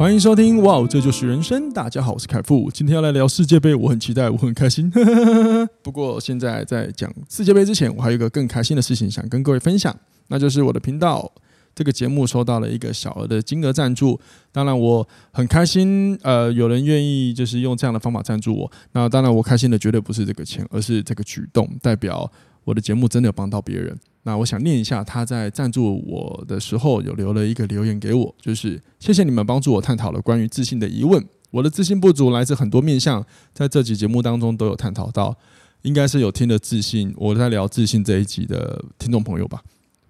[0.00, 1.70] 欢迎收听，哇，这就是人生。
[1.74, 4.90] 大家好，我是凯富，今天要来聊世界杯，我很期待，我很开心。
[5.84, 9.94] 不过现在在讲世界杯之前，我还有一个更开心的事情想跟各位分享，
[10.28, 11.30] 那就是我的频道
[11.74, 14.18] 这个节目收到了一个小额的金额赞助。
[14.50, 18.72] 当然我很开心，呃，有人愿意就是用这样的方法赞助我。
[18.92, 22.32] 那当然我开心的绝对不是这个钱，而是这个举动代表
[22.64, 23.94] 我的节目真的有帮到别人。
[24.22, 31.24] 那我想念一下，他在赞助我的时候有留了一个留言给我，就是谢谢你们帮助我探讨了关于自信的疑问。
[31.50, 35.36] 我的自信不足来自很多面向，在这集节目当中都有探讨到，
[35.82, 39.62] 应该是有听了自信，我在聊自信这一集的听众朋友吧，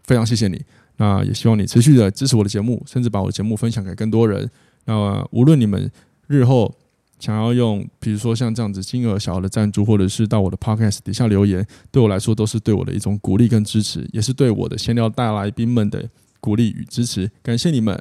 [0.04, 0.60] 非常谢谢你。
[0.96, 4.50] 那也希望你持续的支持我的节目，甚至把我的节目分享给更多人。
[4.84, 5.90] 那无论你们
[6.26, 6.74] 日后。
[7.20, 16.08] 想要用，比如说像这样子金额小的赞助，或者是到我的 podcast 底下留言，对我来说都是对我的一种鼓励跟支持，也是对我的闲聊大来宾们的
[16.40, 18.00] 鼓励与支持，感谢你们。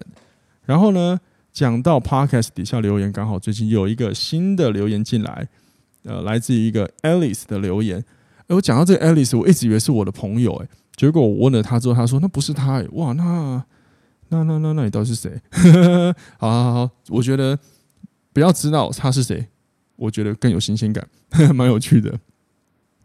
[0.65, 1.19] 然后呢，
[1.51, 5.47] 讲到 podcast 底下留言，刚好最近有一个新的留言进来，
[6.03, 8.03] 呃，来自于一个 Alice 的留言。
[8.47, 13.61] 哎，我讲到这个 Alice，我一直以为是我的朋友，哎，结果我问了他之后，他说那不是他，哎，哇，那
[14.29, 15.41] 那那那那你到底是谁？
[16.39, 17.59] 好好好，我觉得。
[18.39, 19.45] 不要知道他是谁，
[19.97, 21.05] 我觉得更有新鲜感，
[21.53, 22.17] 蛮有趣的。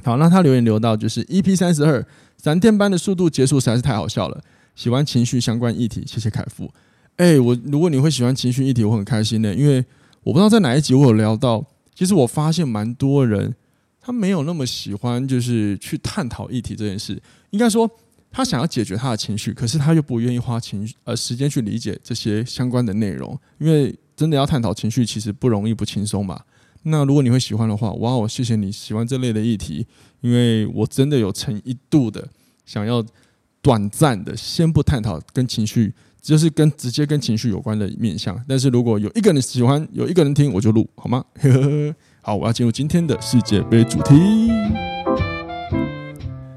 [0.05, 2.07] 好，那他留言留到就是 EP 三十二，
[2.41, 4.41] 闪电般的速度结束实在是太好笑了。
[4.77, 6.73] 喜欢情绪相关议题，谢谢凯夫。
[7.17, 9.85] 哎，我如果你会喜欢情绪议题，我很开心的，因为
[10.23, 13.53] 我不知道在哪一集我有聊到，其实我发现蛮多人
[14.01, 17.21] 他没有那么喜欢，就是去探讨议题这件事。
[17.51, 17.91] 应该说，
[18.31, 23.92] 他想要解决他的情绪，可是他又不愿意花情绪呃时间去理解这些相关的内容，因为。
[24.17, 26.41] 真的要探讨情绪，其实不容易不轻松嘛。
[26.85, 29.86] 那如果你会喜欢的话，哇，我谢谢你喜欢这类的议题，
[30.20, 32.29] 因为我真的有诚一度的
[32.67, 33.05] 想要
[33.63, 38.39] 短暂的先不探讨跟情绪，就是跟直接跟情绪有关的面向。
[38.47, 41.25] 但是如果有一个人喜欢，有一个人听，我就录，好吗？
[42.20, 44.14] 好，我要进入今天的世界杯主题。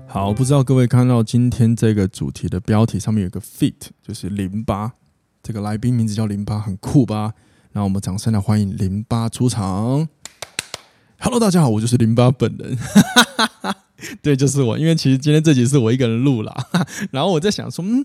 [0.07, 4.93] 好，不知道各位看到今天这个主题的标题上面有个 “fit”，就是淋巴。
[5.41, 7.33] 这个来宾名字叫淋巴，很酷吧？
[7.77, 10.09] 那我们掌声来欢迎零八出场。
[11.19, 12.75] Hello，大家好，我就是零八本人。
[14.23, 14.79] 对，就是我。
[14.79, 16.51] 因为其实今天这集是我一个人录了，
[17.13, 18.03] 然后我在想说，嗯，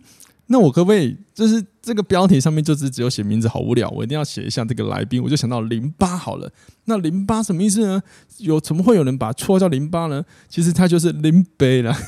[0.49, 5.23] 那我可不可以就是这个标题上面就是只有写名字，好无聊，我一定要写一下这个来宾。
[5.23, 6.53] 我就想到零八好了。
[6.85, 8.03] 那零八什么意思呢？
[8.41, 10.23] 有怎么会有人把绰号叫零八呢？
[10.51, 11.97] 其实他就是林北了。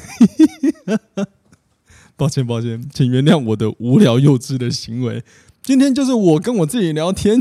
[2.15, 5.25] 抱歉，抱歉，请原谅我的无聊幼稚的行为。
[5.65, 7.41] 今天就是我跟我自己聊天。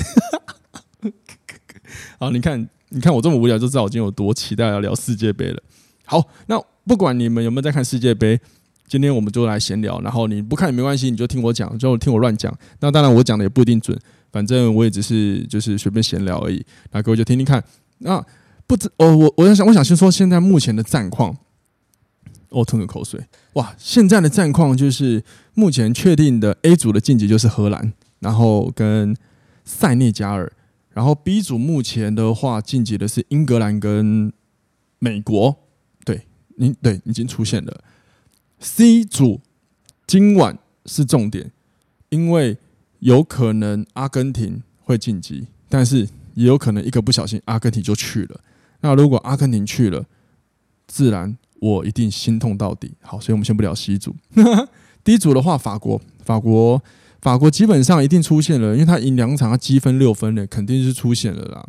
[2.18, 5.62] 好，你看，你看我这么无聊，就知道我今天有多期待要聊世界杯了。
[6.06, 6.58] 好，那
[6.88, 8.40] 不管你们有没有在看世界杯，
[8.88, 10.00] 今天我们就来闲聊。
[10.00, 12.58] 然后你不看也没关系，你就听我讲，就听我乱讲。
[12.80, 14.00] 那当然，我讲的也不一定准，
[14.32, 16.66] 反正我也只是就是随便闲聊而已。
[16.94, 17.62] 那各位就听听看。
[17.98, 18.26] 那
[18.66, 21.36] 不知哦，我我想我想先说现在目前的战况。
[22.50, 23.20] 我吞个口水。
[23.54, 25.22] 哇，现在的战况就是
[25.56, 27.92] 目前确定的 A 组的晋级就是荷兰，
[28.24, 29.16] 然后跟
[29.64, 30.52] 塞内加尔，
[30.92, 34.34] 然后 B 组目前的话晋级的是英格兰跟
[34.98, 35.58] 美国。
[36.04, 36.26] 对，
[36.56, 37.84] 你对已经出现了。
[38.60, 39.42] C 组
[40.08, 41.52] 今晚是重点，
[42.10, 42.58] 因为
[43.00, 48.40] 有可能阿根廷会晋级，但是也有可能一个不小心阿根廷就去了。
[48.82, 50.06] 那如果阿根廷去了，
[50.88, 51.38] 自然。
[51.64, 52.92] 我一定心痛到底。
[53.00, 54.14] 好，所以我们先不聊 C 组。
[55.02, 56.84] D 组的话，法国，法国，
[57.24, 61.66] 法国基本上一定出现了，因为他赢两场，他积分六分的，肯定是出现了啦。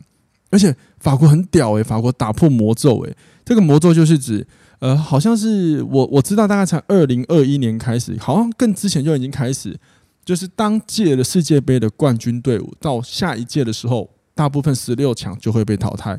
[0.50, 4.44] 而且法国很屌诶、法国打破魔咒诶、这个魔咒就是指，
[4.80, 9.78] 呃，好像是我我知道，大概从二零二一年开始，好像更之前就已经开始，
[10.24, 16.18] 就是当届的世界杯的冠军队伍到下一届的时候，大部分十六强就会被淘汰，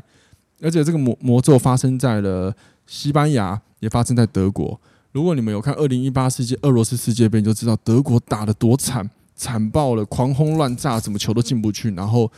[0.62, 2.54] 而且这个魔魔咒发生在了
[2.86, 3.60] 西班牙。
[3.80, 4.80] 也发生在德国。
[5.12, 11.90] 如果你们有看二零一八世界俄罗斯世界杯，你就知道德国打得多惨，惨爆了，狂轰乱炸，怎么球都进不去。
[11.92, 12.28] 然后，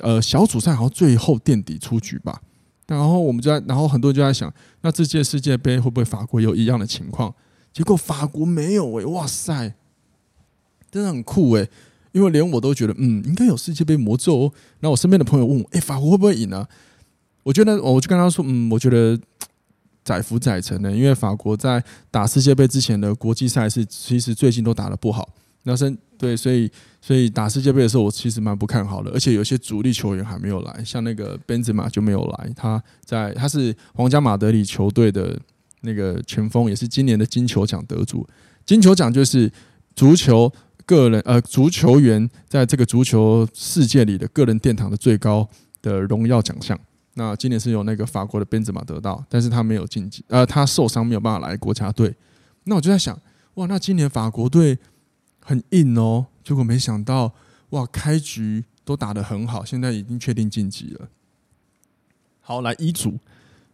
[0.00, 2.40] 呃，小组赛好像最后垫底出局吧。
[2.86, 4.50] 然后我们就在，然后很多人就在想，
[4.80, 7.34] 那这届世界杯会不会法国有一样的情况？
[7.70, 9.74] 结果法国没有诶、哇塞，
[10.90, 11.68] 真的很酷诶、
[12.12, 14.52] 因为连我都觉得，嗯，应该有世界杯魔咒哦。
[14.80, 16.66] 然后我身边的朋友问我，诶，法国会不会赢呢？
[17.42, 19.18] 我觉得我就跟他说，嗯，我觉得
[20.02, 25.28] 载浮载沉的，因为法国在打世界杯之前的国际赛事，其实最近都打得不好。
[25.64, 26.68] 那是对，所以
[27.00, 35.38] 所以打世界杯的时候，我其实蛮不看好的，而且有些主力球员还没有来，像那个本泽马就没有来，他在他是皇家马德里球队的
[35.82, 38.26] 那个前锋，也是今年的金球奖得主。
[38.66, 39.50] 金球奖就是
[39.94, 40.52] 足球
[40.84, 45.48] 个人呃足球员在这个足球世界里的个人殿堂的最高
[45.80, 46.76] 的荣耀奖项。
[47.14, 52.12] 那今年是由那个法国的本泽马得到，但是他没有晋级，呃，他受伤没有办法来国家队。
[52.64, 53.16] 那我就在想，
[53.54, 54.76] 哇，那今年法国队。
[55.48, 57.32] 很硬哦，结果没想到
[57.70, 61.08] 哇，开局都打得很好，现在已经确定晋级了。
[62.42, 63.18] 好，来一组，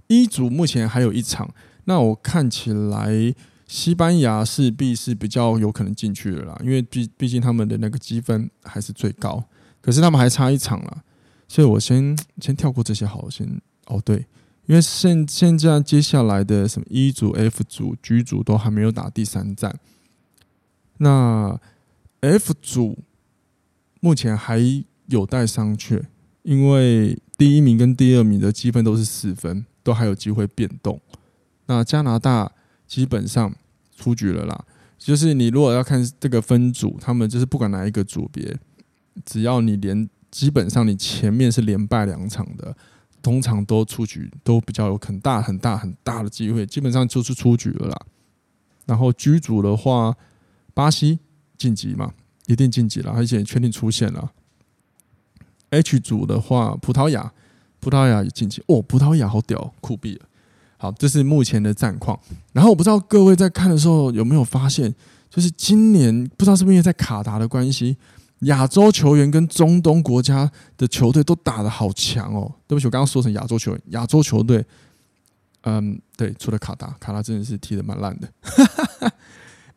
[0.06, 1.52] 一组目前还有一场，
[1.86, 3.34] 那我看起来
[3.66, 9.42] 西班牙势必是比较有可能进去了啦，因为毕毕竟他们的那个积分还是最高，
[9.80, 11.02] 可是他们还差一场了，
[11.48, 14.24] 所以我先先跳过这些，好，先哦对，
[14.66, 19.76] 因为现现在接下来的什么 E 组、F 组、G 组都还没有打第三战。
[20.98, 21.60] 那
[22.20, 22.98] F 组
[24.00, 24.60] 目前还
[25.06, 26.02] 有待商榷，
[26.42, 31.00] 因为第一名跟第二名的积分都是四分，都还有机会变动。
[31.66, 32.52] 那加拿大
[32.86, 33.52] 基本上
[33.96, 34.64] 出局了啦，
[34.96, 38.56] 就是你如果要看这个分组，他们就是不管哪一个组别，
[39.24, 42.76] 只要你连基本上你前面是连败两场的，
[43.20, 47.96] 通常都出局，都比较有很大很大很大的机会，基本上就是出局了啦。
[48.86, 50.16] 然后 G 组的话。
[50.74, 51.18] 巴西
[51.56, 52.12] 晋级嘛，
[52.46, 54.32] 一定晋级了，而且确定出现了。
[55.70, 57.32] H 组的话，葡萄牙，
[57.80, 60.26] 葡萄牙也晋级哦，葡萄牙好屌，酷毙了。
[60.76, 62.18] 好，这是目前的战况。
[62.52, 64.94] 然后我不知道各位在看的时候有没有发现，
[65.30, 67.96] 就是今年不知道是不是因为在卡达的关系，
[68.40, 72.52] 亚洲球员跟中东国家的球队都打得好强哦。
[72.66, 74.64] 对不起，我刚刚说成亚洲球员，亚洲球队，
[75.62, 78.30] 嗯，对，除了卡达，卡达真的是踢得蛮烂的。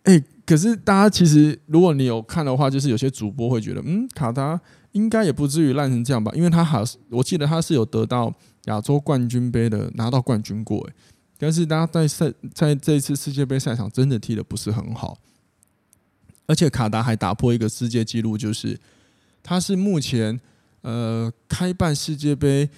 [0.07, 4.57] 哎、可是大家其实，如果你有看的话，就是有些主播会觉得，嗯，卡达
[4.94, 6.31] 应该也不至于烂成这样吧？
[6.33, 8.33] 因为他好，我记得他是有得到
[8.68, 10.80] 亚洲冠军杯的，拿到冠军过。
[10.88, 10.94] 哎，
[11.38, 15.18] 但是大家在赛在这一次世界杯赛场真的踢得不是很好，
[16.45, 18.80] 而且卡达还打破一个世界纪录，就是
[19.44, 20.39] 他是目前
[20.83, 22.69] 呃开办世界杯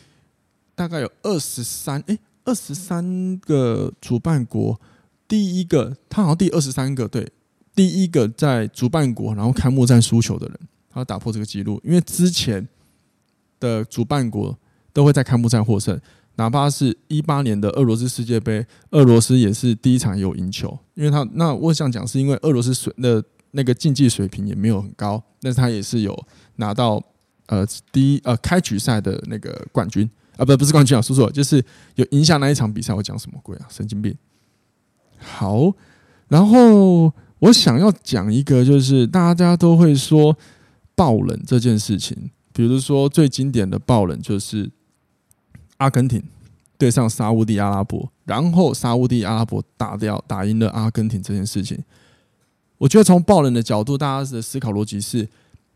[0.73, 4.81] 大概有二十三哎二十三个主办国。
[5.29, 7.31] 第一个，他好像第二十三个，对，
[7.75, 10.59] 第一个在主办国然后开幕战输球的人，
[10.89, 12.67] 他要打破这个记录，因为之前
[13.59, 14.57] 的主办国
[14.91, 15.97] 都会在开幕战获胜，
[16.35, 27.01] 哪怕是一八年的俄罗斯世界杯，俄罗斯也是第一场有赢球，因为他那我想讲是因为俄罗斯水的那个竞技水平也没有很高，但是他也是有拿到
[27.45, 30.09] 呃第一呃开局赛的那个冠军。
[30.37, 31.61] 啊，不不是冠军啊，说错了，就是
[31.95, 34.15] 有赢下那一场比赛，我讲什么鬼啊，神经病。
[35.19, 35.71] 好，
[36.27, 40.37] 然后我想要讲一个，就是大家都会说
[40.95, 44.71] 爆冷这件事情，比如说最经典的爆冷就是
[45.77, 46.23] 阿根廷
[46.77, 51.77] 对上沙乌地阿拉伯，然后沙乌地阿拉伯打掉打赢了阿根廷这件事情。
[52.77, 55.27] 我觉得从爆冷的角度，大家的思考逻辑是，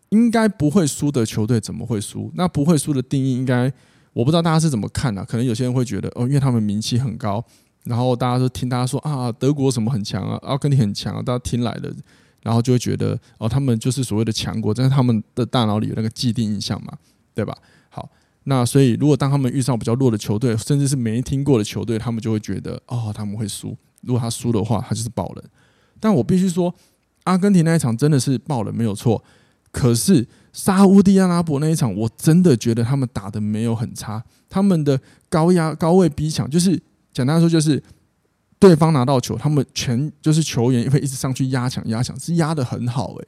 [0.10, 2.31] 应该不会输的球队怎么会输？
[2.36, 3.72] 那不会输的定义应该
[4.13, 5.25] 我不知道大家是怎么看的？
[5.25, 7.44] 可能有些人会觉得哦，因为他们名气很高。
[7.84, 11.94] 然后大家都听大家说啊，德国什么很强啊，阿根廷很强啊，大家听来的，
[12.42, 16.94] 然后就会觉得哦，他们就是所谓的强国，但是他们的大脑里有那个既定印象嘛，
[17.34, 17.54] 对吧？
[17.90, 18.10] 好，
[18.46, 23.75] 那所以如果当他们遇上比较弱的球队，甚至是没听过的球队，他们就会觉得哦，他们会输。
[24.02, 25.44] 如果他输的话，他就是爆冷。
[26.00, 26.74] 但我必须说，
[27.25, 29.22] 阿根廷那一场真的是爆冷没有错，
[29.72, 35.00] 可是沙乌地阿拉伯那一场，我真的觉得他们打得没有很差，他们的
[35.30, 36.82] 高压高位逼抢就是。
[37.13, 37.82] 简单说就是，
[38.60, 43.27] 对方拿到球，他们全就是球员会一直上去压抢压抢，是压得很好哎，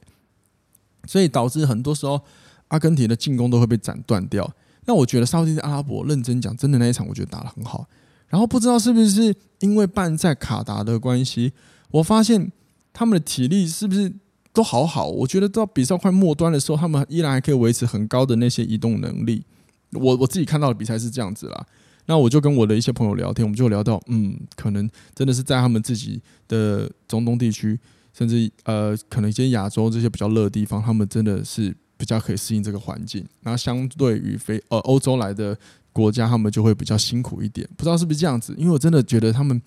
[1.06, 2.20] 所以导致很多时候
[2.68, 4.50] 阿根廷的进攻都会被斩断掉。
[4.86, 7.86] 那我觉得沙乌地阿拉伯认真讲，真的那一场我觉得打得很好。
[8.28, 11.52] 然后不知道是不是因为办在卡达的关系，
[11.90, 12.50] 我发现
[12.92, 14.12] 他们的体力是不是
[14.52, 15.06] 都好好？
[15.06, 19.44] 我觉得到比赛快末端的时候，他们依然还可以维持很高的那些移动能力。
[19.92, 21.66] 我我自己看到的比赛是这样子啦。
[22.06, 27.78] 那我就跟我的一些朋友聊天，我们就聊到，嗯，可能真的是在他们自己的中东地区，
[28.12, 33.26] 甚至呃，可能一些亚洲这些比较热的地方，他们真的是比较可以适应这个环境。
[33.40, 35.58] 那相对于非呃欧洲来的
[35.92, 37.68] 国家，他们就会比较辛苦一点。
[37.76, 38.54] 不知道是不是这样子？
[38.56, 39.60] 因为我真的觉得他们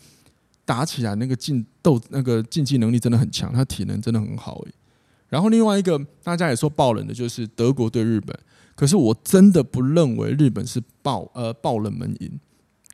[0.64, 4.72] 打起来那个竞斗那个竞技能力真的很强，他体能真的很好诶。
[5.28, 8.40] 然后另外一个大家也说爆冷的就是德国对日本。
[8.80, 12.40] 可是我真的不认为日本是爆呃爆冷门赢，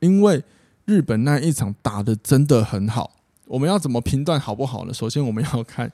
[0.00, 0.42] 因为
[0.84, 3.12] 日本那一场打得真的很好。
[3.46, 4.92] 我们要怎么评断好不好呢？
[4.92, 5.88] 首先我们要看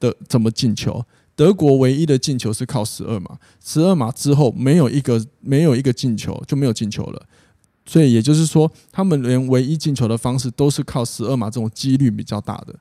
[0.00, 1.04] 的怎么进球。
[1.36, 7.22] 德国唯一的进球是靠十二码，十二码之后没有一个没有一个进球就没有进球了。
[7.86, 12.74] 所以也就是说，他们连唯一进球的方式都是靠十二码这种几率比较大的。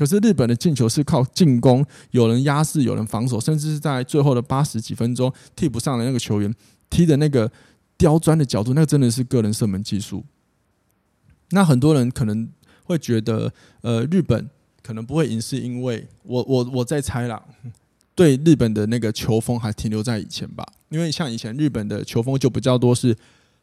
[0.00, 6.50] 可是日本的进球是靠进攻，有人压制，有人防守，甚至是在最后的八十几分钟，替补上的那个球员
[6.88, 7.52] 踢的那个
[7.98, 10.24] 刁钻的角度，那真的是个人射门技术。
[11.50, 12.48] 那很多人可能
[12.84, 13.52] 会觉得，
[13.82, 14.48] 呃，日本
[14.82, 17.42] 可能不会赢，是因为我我我在猜啦，
[18.14, 23.14] 对日本的那个球风还停留在以前吧，因为像以前日本的球风就比较多是。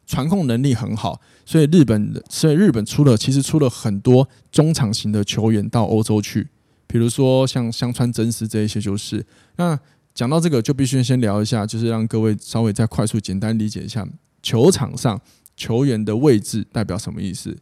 [0.07, 6.47] 传控能力很好，所以日本，所以日本出了其实出了很多中场型的球员到欧洲去，
[6.87, 9.23] 比如说像香川真司这一些就是。
[9.57, 9.77] 那
[10.15, 14.07] 讲到这个，就必须先聊一下，就是让各位稍微再快速简单理解一下
[14.41, 15.19] 球场上
[15.55, 17.55] 球员的位置代表什么意思。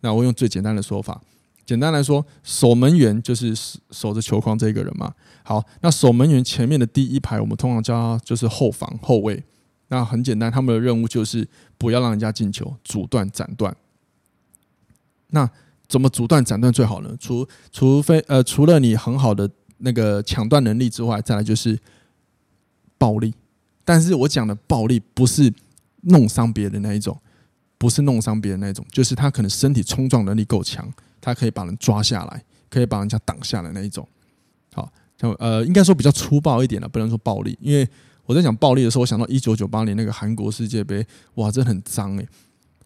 [0.00, 1.22] 那我用最简单的说法，
[1.64, 3.54] 简单来说，守门员就是
[3.90, 5.14] 守着球框这个人嘛。
[5.42, 9.42] 好，那守门员前面的第一排，我们通常叫他就是后防后卫。
[9.88, 11.46] 那很简单，他们的任务就是
[11.78, 13.76] 不要让人家进球，阻断、斩断。
[15.28, 15.48] 那
[15.88, 17.16] 怎么阻断、斩断最好呢？
[17.18, 21.78] 除除非呃，除了你很好的那个抢断能力之外，再来就是
[22.96, 23.34] 暴力。
[23.84, 25.52] 但是我讲的暴力不是
[26.02, 27.20] 弄伤别人那一种，
[27.78, 30.90] 不是弄伤别人那一种，就是他可能身体冲撞能力够强，
[31.20, 34.08] 他可以把人抓下来，可以把人家挡下来那一种。
[34.72, 37.88] 好，就呃，应该说比较粗暴一点了，不能说暴力，因为。
[38.26, 41.06] 我在讲暴力的时候，我想到一九九八年那个韩国世界杯，
[41.36, 42.28] 哇，真的很脏诶。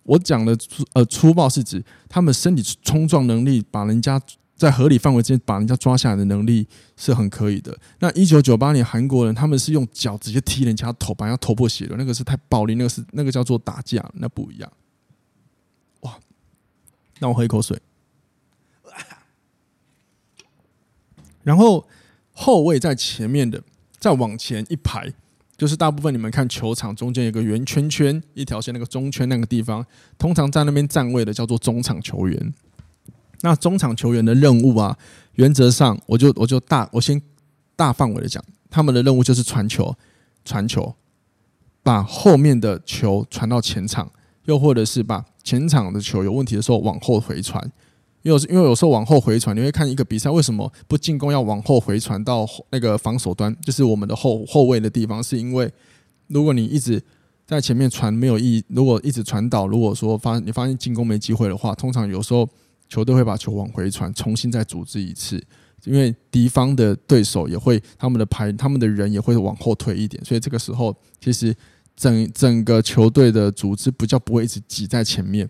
[0.02, 4.20] 我讲的粗呃粗暴是指他们身体冲撞能力，把人家
[4.56, 6.66] 在合理范围之内把人家抓下来的能力
[6.96, 7.76] 是很可以的。
[8.00, 14.72] 那一九九八年韩国人他们是用脚直接踢人家头，把人家头破血流，那个是太暴力，那个是那个叫做打架，那不一样。
[16.00, 16.18] 哇，
[17.18, 17.80] 让我喝一口水。
[21.42, 21.86] 然后
[22.32, 23.62] 后卫在前面的，
[23.98, 25.12] 再往前一排。
[25.60, 29.84] 就是大部分你们看球场中间有个圆圈圈，一条线那个中圈那个地方，
[30.16, 32.54] 通常在那边站位的叫做中场球员。
[33.42, 34.96] 那中场球员的任务啊，
[35.34, 37.20] 原则上我就我就大我先
[37.76, 39.94] 大范围的讲，他们的任务就是传球，
[40.46, 40.94] 传球，
[41.82, 44.10] 把后面的球传到前场，
[44.46, 47.70] 又或者是把前场的球有问题的时候往后回传。
[48.22, 55.22] 因为因为有时候往后回传，你会看一个比赛，为什么不进攻要往后回传到那个防守端，就是我们的后后卫的地方？
[55.22, 55.72] 是因为
[56.26, 57.02] 如果你一直
[57.46, 62.48] 在前面传没有意义，如果一直传导，如果说发你发现进攻没机会的话，通常有时候
[62.88, 65.42] 球队会把球往回传，重新再组织一次，
[65.84, 71.54] 因为敌方的对手也会他们的排他们的人也会往后退一点，所以这个时候其实
[71.96, 75.48] 整整个球队的组织比较不会一直挤在前面，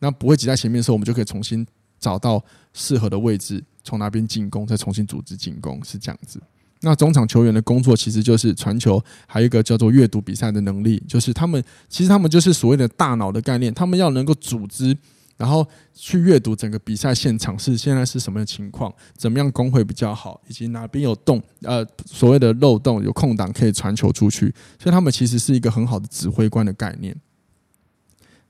[0.00, 1.66] 那不会挤在前面的时候，我们就可以重新。
[2.00, 2.42] 找到
[2.72, 6.40] 适合的位置，从那边进攻，再重新组织进攻，是这样子。
[6.80, 14.96] 那中场球员的工作其实就是传球，还有一个叫做阅读比赛的能力，就是他们其实他们就是所谓的大脑的概念，他们要能够组织，
[15.36, 24.46] 然后去阅读整个比赛现场是现在是什么情况，怎么样攻会比较好，以及哪边有洞，呃，所谓的漏洞有空档可以传球出去，
[24.78, 27.14] 所以他们其实是一个很好的指挥官的概念。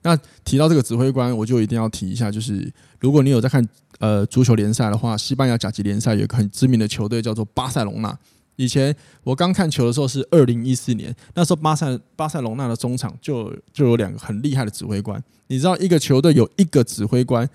[0.02, 3.66] 那提到这个指挥官，我就一定要提一下，就是如果你有在看
[3.98, 8.18] 呃足球联赛的话，西班牙甲级联赛有一个很知名的球队叫做巴塞隆纳。
[8.56, 15.22] 以前我刚看球的时候是二零一四年，那时候巴塞巴塞隆纳的中场就就有两个很厉害的指挥官。
[15.48, 17.48] 你知道一个球队有一个指挥官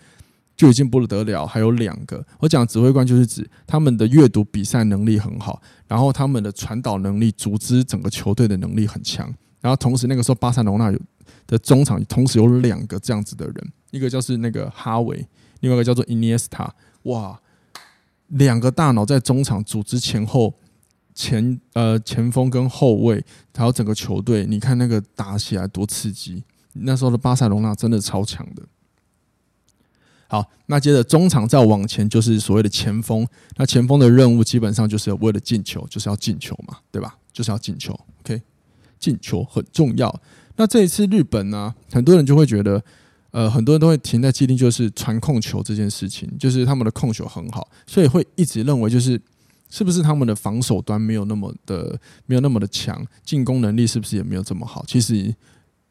[0.55, 2.23] 就已经不得了，还有两个。
[2.39, 9.33] 我讲指挥官就是指他们的阅读比赛能力很好，然后他们的传导能力、组织整个球队的能力很强。
[9.61, 10.99] 然后同时那个时候巴塞隆纳有。
[11.47, 15.27] 的中场同时有两个这样子的人，一个就是那个哈维，
[15.61, 16.73] 另外一个叫做伊涅斯塔。
[17.03, 17.39] 哇，
[18.27, 20.53] 两个大脑在中场组织前后
[21.13, 23.23] 前呃前锋跟后卫，
[23.55, 26.43] 还有整个球队，你看那个打起来多刺激！
[26.73, 28.63] 那时候的巴塞罗那真的超强的。
[30.27, 33.25] 好，那接着中场再往前就是所谓的前锋，
[33.57, 37.15] 那前锋的任务基本上就是为了进球，就是要进球嘛，对吧？
[37.31, 37.97] 就是要进球。
[38.21, 38.41] OK，
[38.99, 40.09] 进球很重要。
[40.55, 42.83] 那这一次日本呢，很多人就会觉得，
[43.31, 49.19] 呃，很多人都会停在既定，就是传控球这件事情，就是他们的控球很好，所以会一直认为就是
[49.69, 54.83] 是不是他们的防守端没有那么的没有那么的强，进攻能力是不是也没有这么好？
[54.87, 55.35] 其实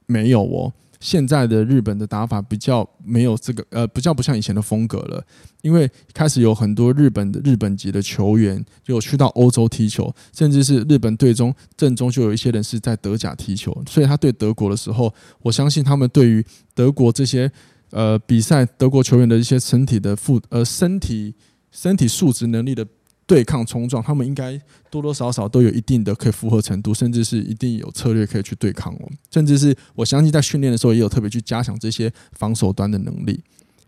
[0.06, 0.72] 没有哦。
[1.04, 5.22] 现在的日本的打法比较没有这个呃，比较不像以前的风格了，
[5.60, 16.42] 因为开始有很多日本的日本籍的球员就去到欧洲踢球，甚至是日本队中正中就有一些人是在德甲踢球，所以他对德国的时候，我相信他们对于
[16.74, 17.52] 德国这些
[17.90, 21.34] 呃比赛德国球员的一些身体的负呃身体
[21.70, 22.86] 身体素质能力的。
[23.26, 29.10] 对抗冲撞，他们应该多多少少都有一定的可以负荷程度，甚至是一定有策略可以去对抗哦。
[29.30, 33.40] 甚至是我相信在训练的时候也有特别去加强这些防守端的能力。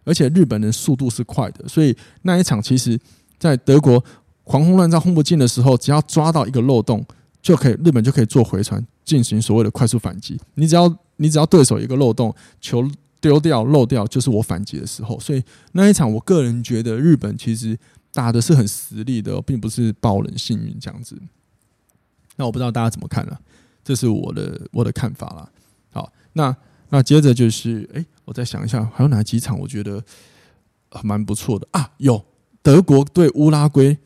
[0.05, 2.99] 而且日本人速度是快的，所以那一场其实，
[3.39, 4.03] 在德国
[4.45, 7.05] 狂轰乱炸轰不进的时候，只要抓到一个漏洞，
[7.43, 10.41] 就可以日本就可以做回传进行所谓的快速反击。
[10.55, 12.89] 你只要你只要对手一个漏洞，球
[13.21, 15.19] 丢掉漏掉，就是我反击的时候。
[15.21, 17.77] 所以那一场，我个人觉得日本其实。
[18.17, 21.21] 打的是很实力的，并不是爆冷幸运这样子。
[22.37, 23.39] 那我不知道大家怎么看了，
[23.85, 25.47] 这是我的我的看法啦。
[25.93, 26.57] 好，那
[26.89, 30.03] 那接着就是，哎，我再想一下，还有哪几场我觉得
[31.03, 31.91] 蛮不错的啊？
[31.99, 32.25] 有
[32.63, 33.99] 德国对乌拉圭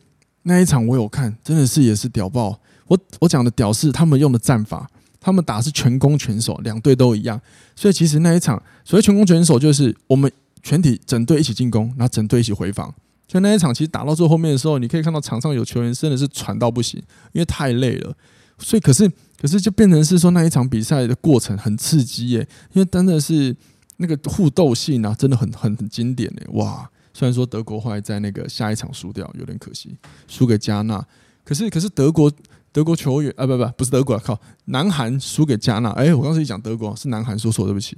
[0.42, 2.60] 那一场我有看，真的是也是屌爆。
[2.88, 4.90] 我我讲的屌是他们用的战法，
[5.20, 7.40] 他们打是全攻全守，两队都一样。
[7.76, 10.30] 所以其实那一场所谓全攻全守，就是我们
[10.64, 12.92] 全体整队一起进攻，然后整队一起回防。
[13.30, 18.12] 就那一场，其实打到最后面的时候，你可以看到场上有球员真的是喘到不行，因为太累了。
[18.58, 19.08] 所以，可是，
[19.40, 22.40] 可是就变成是说那一场比赛的过程很刺激耶，
[22.72, 23.54] 因为真的是
[23.99, 26.46] 那个互斗性啊，真的很很很经典耶。
[26.54, 26.90] 哇！
[27.14, 29.96] 虽然说德国后来在那个下一场输掉，有点可惜，
[30.26, 31.00] 输给加纳。
[31.44, 32.28] 可是，可是德国
[32.72, 35.90] 德国球员啊，不不不是德国，靠，南韩输给加纳。
[35.90, 37.96] 哎，我刚才一讲德国是南韩说错，对不起。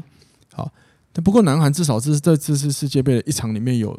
[0.52, 0.70] 好，
[1.10, 3.98] 但不过南韩至少这是在这次世界杯的一场里面有。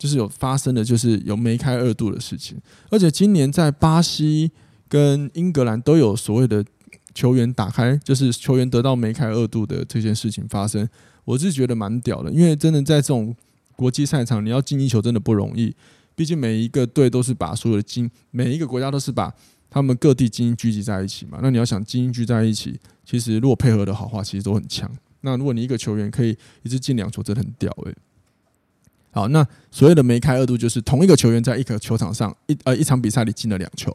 [0.00, 4.50] 就是有发生的，就是有梅开二度的事情，而且今年在巴西
[4.88, 6.64] 跟英格兰都有所谓的
[7.14, 10.88] 球员打开，就是球员得到梅开二度的这件事情发生，
[11.26, 13.36] 我是觉得蛮屌的，因为真的在这种
[13.76, 15.76] 国际赛场，你要进一球真的不容易，
[16.14, 19.30] 毕竟每一个队都是把所有的精，每一个国家都是把
[19.68, 24.90] 他们各地精英聚集在一起嘛，那你要想精英聚在一起，其实如果配合的好话，其实都很强。
[25.20, 27.94] 那如果你一个球员可以一直进两球，真的很屌诶、
[29.12, 33.94] 好，那所谓的梅开二度就是同一个球员在一个球场上一呃一场比赛里进了两球。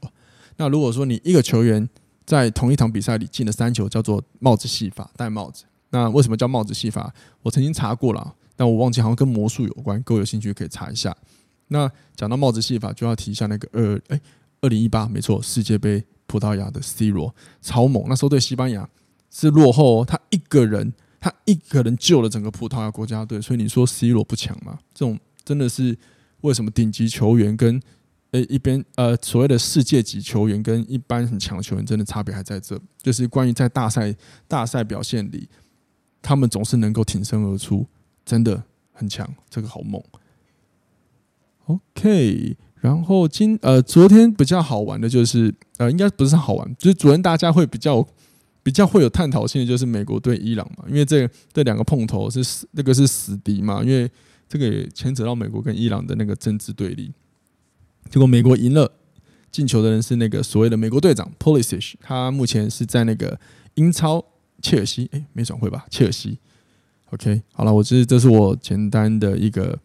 [0.58, 1.88] 那如果说你一个球员
[2.26, 5.64] 在同一场比赛里进了三球，叫做帽子戏法，戴帽子。
[5.92, 7.14] 那为什么叫帽子戏法？
[7.42, 10.02] 我曾经查过了，但我忘记好像跟魔术有关。
[10.04, 11.16] 各位有兴趣可以查一下。
[11.70, 14.20] 那讲到帽子戏法，就要提一下那个二 哎
[14.60, 18.90] 二零一八没错，世界杯葡萄牙的 C 罗超猛，那时候对西班牙
[19.32, 20.92] 是落后，他一个人。
[21.26, 24.78] 他一个人救了整个葡萄牙国家队，所以你说 C 罗不强吗？
[24.94, 25.98] 这种真的是
[26.42, 27.82] 为什么顶级球员跟
[28.30, 34.16] 呃一边呃所谓的世界级球员跟一般很强的球员真的差别还在这，就是关于在大赛
[34.48, 35.50] 大赛表现里，
[36.22, 37.88] 他们总是能够挺身而出，
[38.24, 40.00] 真的很强，这个好猛。
[41.66, 48.08] OK，然后今呃昨天比较好玩的就是呃应该不是好玩，就是昨天大家会比较。
[48.66, 54.10] 比较会有探讨性的就是美国对伊朗嘛，因为这这两个碰头是死那个是死敌嘛，因为
[54.50, 57.14] 这个也牵扯到美国跟伊朗的那个政治对立。
[58.10, 58.92] 结果美国赢了，
[59.52, 63.40] 进球的人是那个所谓的美国队长 Pulisic，他目前是在那个
[63.76, 64.26] 英超
[64.64, 65.86] 切尔西，哎，没转会吧？
[65.92, 66.40] 切尔西。
[67.12, 69.78] OK，好了，我这这是我简单的一个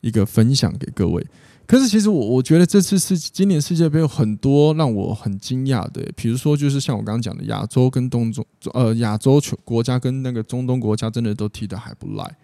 [0.00, 1.26] 一个分享给各位。
[1.68, 12.36] 可是其实我我觉得这次是今年世界杯有很多让我很惊讶的，比如说就是像我刚刚讲的亚洲跟东中呃亚洲球国家跟那个中东国家真的都踢得还不赖，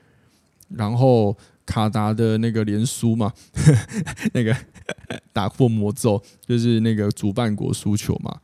[0.69, 1.35] 然后
[1.65, 3.33] 卡达的那个连输嘛，
[4.35, 4.55] 那个
[5.33, 8.39] 打破魔咒就是那个主办国输球嘛，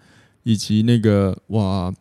[0.45, 1.93] 以及那个哇，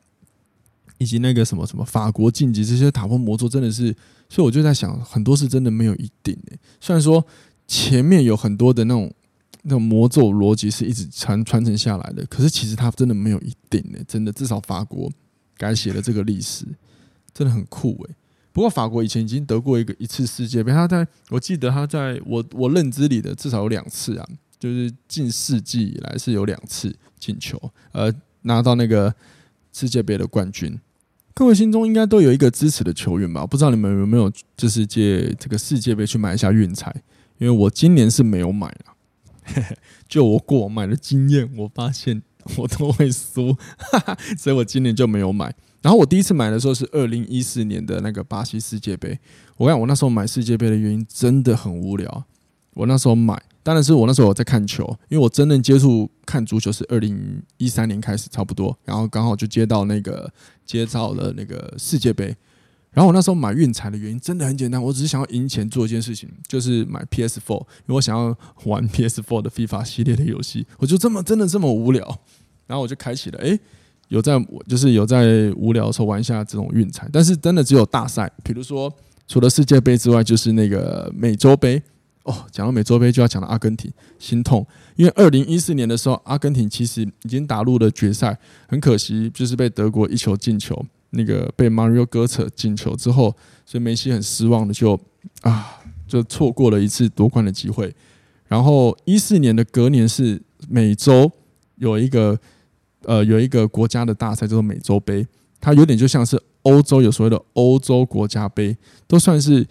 [1.00, 3.94] 以及那个什么什么法国晋级这些打破魔咒真的是，
[4.30, 7.22] 所以我就在想很多事真的没有一定诶，虽然说。
[7.70, 9.14] 前面有很多的那种
[9.62, 15.12] 那种魔咒逻辑是一直传传承下来的，可是其实它真的没有一定诶，真的至少法国
[15.56, 16.66] 改写了这个历史，
[17.32, 18.16] 真的很酷诶。
[18.52, 24.28] 不过法国以前已经得过一个一次世界杯，他在我记得他在我我认知里的至少有两次啊，
[24.58, 29.14] 就是近世纪以来是有两次进球，呃，拿到那个
[29.72, 30.80] 世界杯的冠军。
[31.36, 33.46] 各位心中应该都有一个支持的球员吧？
[33.46, 36.94] 不知道你们有没有就是借这个世界杯去买一下运彩？
[37.40, 39.64] 因为我今年是没有买了，
[40.08, 42.22] 就我过往买的经验，我发现
[42.58, 43.58] 我都会输，
[44.38, 45.56] 所以我今年就没有买。
[45.82, 49.18] 然后我第一次买的时候是二零一四年的那个巴西世界杯。
[49.56, 52.26] 我讲我那时候买世界杯的原因真的很无聊。
[52.74, 60.32] 我那时候买，当然是我那时候我在看球，因为我真正接触看足球是二零一三年开始差不多，然后刚好就接到那个
[60.66, 62.36] 接到了那个世界杯。
[62.92, 70.66] 然后我那时候买运彩的原因真的很简单，我只是想要赢钱做一件事情，就是买 PS4，因为我想要玩 PS4 的 FIFA 系列的游戏。
[70.78, 72.04] 我就这么真的这么无聊，
[72.68, 73.60] 然后我就开启了，诶，
[74.08, 78.92] 有在就是有在无聊的时候玩一下这种运彩，但是真的只有大赛，比如说
[79.28, 81.82] 除了世界杯之外，就是那个美洲杯。
[82.24, 84.64] 哦，讲到美洲杯就要讲到阿根廷，心痛，
[84.98, 90.86] 因为二零一四年的时候，阿根廷其实已经打入了决赛，很可惜就是被德国一球进球。
[91.12, 95.00] 那个被 Mario 割扯进球之后，所以梅西很失望的就
[95.42, 97.94] 啊，就错过了一次夺冠的机会。
[98.48, 101.32] 然后一四年的隔年是美洲
[101.76, 102.40] 有一个
[103.06, 105.26] 呃有一个国家的大赛叫做美洲杯，
[105.60, 109.66] 它有点就像是欧洲有所谓的欧洲国家杯，都算是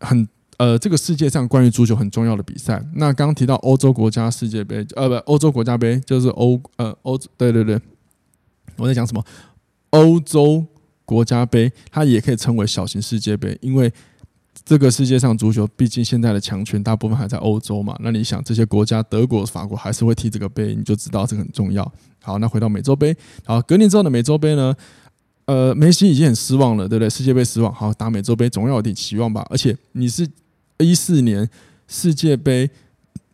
[0.00, 0.28] 很
[0.58, 2.84] 呃这个世界上关于足球很重要的比赛。
[2.94, 7.80] 那刚刚提到欧洲国家世界杯，呃不欧洲国家杯就是欧呃欧对对对，
[8.76, 9.24] 我在讲什么
[9.90, 10.66] 欧洲。
[11.04, 13.92] 国家杯，它也可以称为小型世界杯，因为
[14.64, 17.96] 这个世界上足球毕竟现在的强权大部分还在欧洲嘛。
[18.00, 21.90] 那你想，这些国家，德国、法国还是会踢这个杯，你就知道这个很重要。
[22.22, 24.74] 好，那回到美洲杯，好，隔年之后的美洲杯呢？
[25.46, 27.10] 呃，梅西已经很失望了，对不对？
[27.10, 29.44] 世界杯失望，好，打美洲杯总要有点期望吧。
[29.50, 30.26] 而且你是
[30.78, 31.50] 一四年
[31.88, 32.70] 世界杯，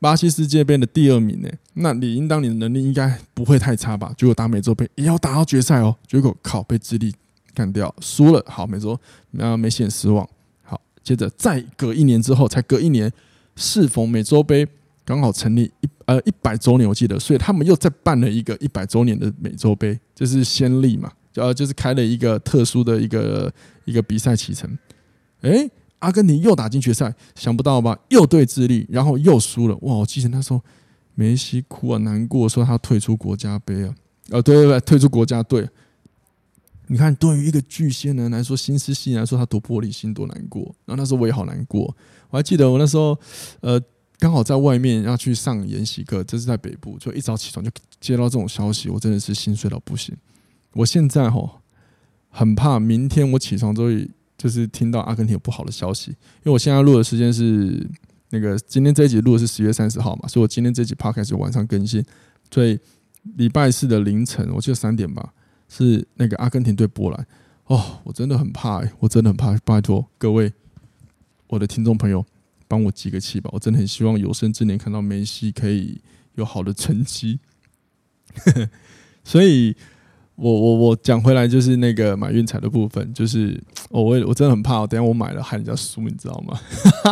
[0.00, 4.10] 巴西世界杯的第二名呢，那理应当你的能力应该不会太差吧？
[4.16, 7.14] 结果打美洲杯也要打到决赛哦，结果靠，被智利。
[7.58, 8.98] 干掉，输了，好，没错，
[9.32, 10.24] 那梅西很失望。
[10.62, 13.12] 好，接着再隔一年之后，才隔一年，
[13.56, 14.64] 适逢美洲杯
[15.04, 23.52] 刚好成立一呃一百周年，我记得，所以他们又再办了一个一百周年的美洲杯，这是先例嘛，呃，就是开了一个特殊的一个
[23.84, 24.78] 一个比赛启程。
[25.40, 25.68] 诶，
[25.98, 27.98] 阿根廷又打进决赛，想不到吧？
[28.10, 29.74] 又对智利，然后又输了。
[29.82, 30.60] 哇，我记得那时候
[31.16, 33.92] 梅西哭啊，难过，说他退出国家杯啊，
[34.30, 35.68] 呃，对对对，退出国家队。
[36.90, 40.62] 你看，对于一个巨蟹男来说，心思细来说，他多玻璃心，多难过。
[40.86, 41.94] 然后那时候我也好难过，
[42.30, 43.18] 我还记得我那时候，
[43.60, 43.80] 呃，
[44.18, 47.70] 刚好在外面要去上研习课，这是在北部，就一早起床就
[48.00, 50.16] 接到这种消息，我真的是心碎到不行。
[50.72, 51.60] 我现在吼
[52.30, 53.88] 很怕明天我起床之后，
[54.38, 57.86] 就是听到阿根廷有不好的消息，因为我现在录的时间是
[58.30, 62.02] 那个今天这一集录的是十月三十号嘛，所以我今天这一集 p o d c a 晚上更新，
[62.50, 62.78] 所以
[63.36, 65.34] 礼拜四的凌晨，我记得三点吧。
[65.68, 67.26] 是那个阿根廷对波兰
[67.66, 69.56] 哦，我真的很怕哎，我真的很怕。
[69.64, 70.52] 拜托各位，
[71.48, 72.24] 我的听众朋友，
[72.66, 73.50] 帮我集个气吧！
[73.52, 76.00] 我真的很希望有生之年看到梅西可以
[76.34, 77.38] 有好的成绩。
[79.22, 79.76] 所以
[80.36, 86.58] 我我我讲回来就是那个买运彩的部分，就是我我我真的很怕，等下我买了害人家输，你知道吗？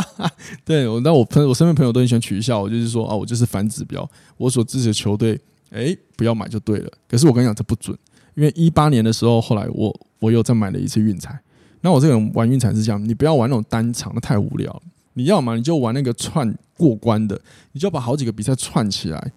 [0.64, 5.38] 对，我那我朋我身边朋友都很喜欢取笑我，就是说啊，我就是反指标，我所支持的球队，
[5.70, 6.90] 哎，不要买就对了。
[7.06, 7.94] 可是我跟你讲，这不准。
[8.36, 11.36] 因为一八年的时候，后来我我又再买了一次运彩。
[11.80, 14.82] 那我这个人玩运彩是这样，你不要玩那种单场的，太无聊。
[15.14, 17.40] 你要嘛，你就玩那个串过关的，
[17.72, 19.32] 你就把好几个比赛串起来，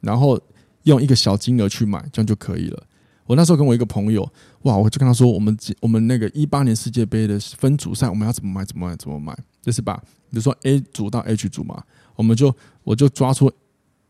[0.00, 0.40] 然后
[0.82, 2.82] 用一个小金额去买，这样就可以了。
[3.26, 4.28] 我那时候跟我一个朋友，
[4.62, 11.80] 哇，我就跟他说，我们我们那个一八年世界杯的分组赛，我们要怎么买，怎么买，怎么买，就是把比如说 A 组到 H 组嘛，
[12.16, 13.52] 我们就我就抓出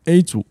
[0.05, 0.43] A 组。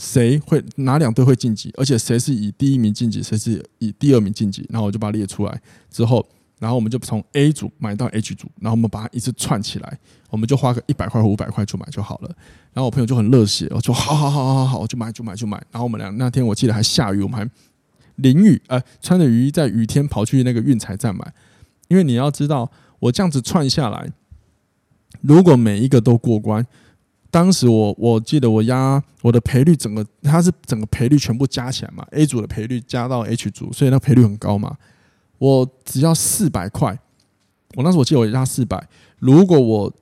[0.00, 1.70] 谁会哪两队会晋级？
[1.76, 4.66] 而且谁是以第一名晋级，谁是以第二名晋级？
[4.70, 5.60] 然后我就把它列出来
[5.90, 6.26] 之后，
[6.58, 9.98] 然后我们就从 A 组买到 H 组，然后我们把它一次串起来，
[10.30, 12.28] 我们就花个一百块或五百块就买就好了。
[12.72, 15.58] 然后我朋友就很热血，我说好好好好好好，我就买就买就买。
[15.70, 17.46] 然后我们俩那天我记得还下雨，我们还
[18.16, 21.30] 淋雨，呃，穿着雨衣在雨天跑去那个运彩站买。
[21.88, 24.10] 因为你要知道，我这样子串下来，
[25.20, 26.66] 如果每一个都过关。
[27.30, 34.76] 当时我我记得我压我的赔率整个它是整个赔率全部加起来嘛，A 组的赔率加到 H 组，所以那赔率很高嘛。
[35.38, 36.98] 我只要四百块，
[37.76, 38.84] 我那时候我记得我压四百，
[39.20, 39.92] 如果我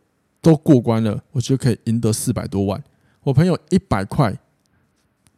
[0.41, 2.83] 都过关了，我就可以赢得四百多万。
[3.23, 4.35] 我朋友一百块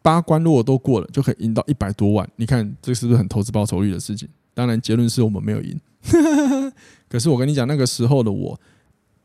[0.00, 2.26] 八关如果都过了，就可以赢到一百多万。
[2.36, 4.28] 你看这是不是很投资报酬率的事情？
[4.54, 5.80] 当然结论是我们没有赢，
[7.10, 8.60] 可是我跟你讲，那个时候的我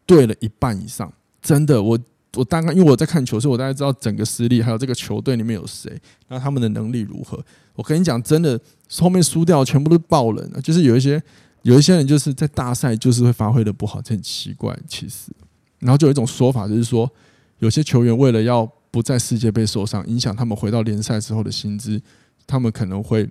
[0.07, 1.99] 对了一半以上，真的我。
[2.35, 7.43] 我大概因为我在看球，所以我大概知道整个实力，还有这个球队里面有谁，那他们的能力如何。
[7.73, 8.59] 我跟你讲，真的
[8.97, 10.61] 后面输掉全部都爆冷了！
[10.61, 11.21] 就是有一些
[11.63, 14.77] 有一些人就是在大赛就是会发挥的不好，这很奇怪。
[14.87, 15.31] 其实，
[15.79, 17.09] 然后就有一种说法，就是说
[17.59, 22.01] 有些球员为了要不在世界杯受伤，影响他们回到联赛之后的薪资，
[22.45, 23.29] 他们可能会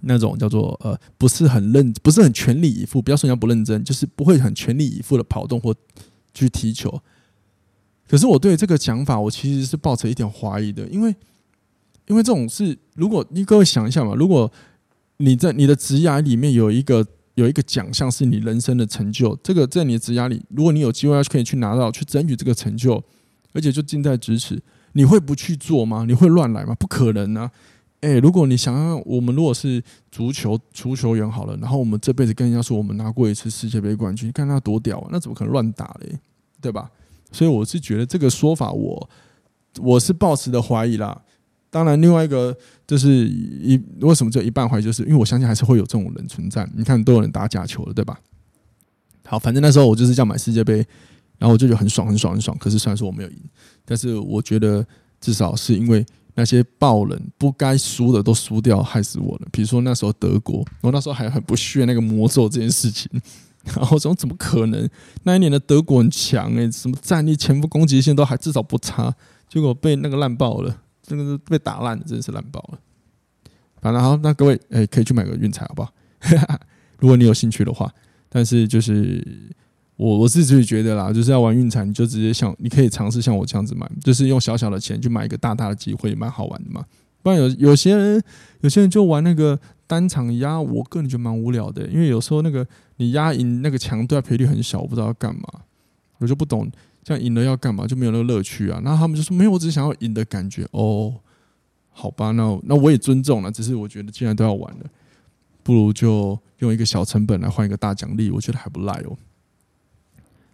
[0.00, 3.00] 那种叫做呃不是很认，不是很全力以赴。
[3.00, 5.74] 不要说人家不认真，就是不会很全力以赴的跑动或
[6.34, 7.00] 去踢球。
[8.08, 11.14] 可是我对这个讲法，我其实是抱着一点怀疑的，因为，
[12.06, 14.50] 因为这种事，如果你各位想一下嘛，如果
[15.16, 23.02] 你在你的职涯里面有一个有一个奖项是你人生的成就，这个在你的职涯里，如果你有机会要可以去拿到，去争取这个成就，
[23.52, 26.04] 而且就近在咫尺，你会不去做吗？
[26.06, 26.74] 你会乱来吗？
[26.78, 27.50] 不可能啊！
[28.02, 35.08] 诶、如果你想要，我们如果是足球足球员好了，然后我们这辈子跟人家说我们拿过一次世界杯冠军，你看他多屌啊！
[35.10, 36.18] 那怎么可能乱打嘞？
[36.60, 36.90] 对吧？
[37.32, 39.10] 所以我是觉得这个说法我，
[39.80, 41.20] 我是抱持的怀疑啦。
[41.70, 46.68] 当然，另外一个就是一为什么只有一半怀疑，就是因为我相信还是会有这种人存在。
[46.74, 48.18] 你看，都有人打假球了，对吧？
[49.24, 50.76] 好，反正那时候我就是这样买世界杯，
[51.38, 52.56] 然后我就觉得很爽，很爽，很爽。
[52.58, 53.38] 可是虽然说我没有赢，
[53.84, 54.86] 但是我觉得
[55.20, 56.04] 至少是因为。
[56.38, 59.48] 那些爆冷不该输的都输掉，害死我了。
[59.50, 63.10] 比如说那时候德国，我那时候还很不屑那个魔咒这件事情，
[63.74, 64.88] 然后说怎么可能？
[65.24, 69.14] 那一年的德国很强诶、什么战力、前锋、攻击线都还至少不差，
[69.48, 72.78] 结果被那个烂爆了，这个是被打烂，真的是烂爆了。
[73.80, 75.92] 反正好，那各位诶、可以去买个运彩好不好？
[76.98, 77.92] 如果你有兴趣的话，
[78.28, 79.22] 但是就是。
[79.98, 86.84] 我我自己觉得啦，就是要玩运彩，你就直接像你可以尝试像我这样子买，就是用小小的钱去买一个大大的机会，蛮好玩的嘛。
[87.26, 88.22] 不然有有些人
[88.60, 92.64] 有些人就玩那个单场压，我个人觉得蛮无聊的，因为有时候那个
[92.98, 95.42] 你压赢那个强对赔率很小，我不知道要干嘛，
[96.18, 96.70] 我就不懂
[97.02, 98.80] 这样赢了要干嘛，就没有那个乐趣啊。
[98.84, 100.68] 然后他们就说没有，我只是想要赢的感觉。
[100.70, 101.12] 哦，
[101.90, 104.86] 好吧，那那我也尊重了，只是我觉得既然都要玩了，
[105.64, 109.18] 不如就用一个小成本来换一个大奖励，我觉得还不赖哦。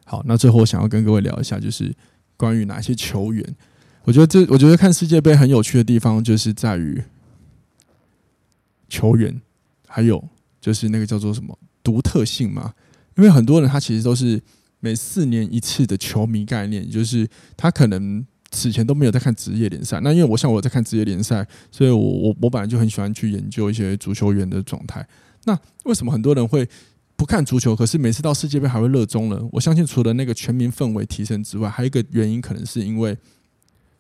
[0.07, 1.95] 好，那最后我想要跟各位聊一下，就是
[2.39, 3.45] 关于哪些球员。
[4.05, 7.03] 我觉得这，我觉得看世界杯很有趣的地方，就是在于
[8.89, 9.41] 球员，
[9.87, 10.23] 还有
[10.61, 12.75] 就是那个叫做什么独特性嘛。
[13.17, 14.43] 因为很多人他其实都是
[14.81, 20.01] 每四年一次的球迷概念，就是他可能此前都没有在看职业联赛。
[20.01, 25.07] 那因为我像我在看职业联赛，所以我我我本来就很喜欢去研究一些足球员的状态。
[25.45, 26.69] 那为什么很多人会？
[27.15, 29.41] 不看足球，可是每次到世界杯还会热衷了。
[29.53, 33.17] 我相信除了那个全民氛围提升之外，还有一个原因可能是因为